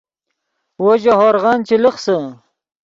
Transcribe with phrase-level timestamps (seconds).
[0.81, 2.17] وو ژے ہورغن چے لخسے